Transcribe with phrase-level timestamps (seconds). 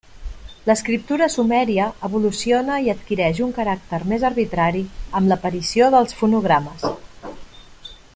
[0.67, 4.83] L'escriptura sumèria evoluciona i adquireix un caràcter més arbitrari,
[5.21, 6.89] amb l'aparició dels fonogrames.